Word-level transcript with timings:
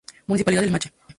Municipalidad 0.25 0.61
de 0.61 0.65
Limache. 0.67 0.91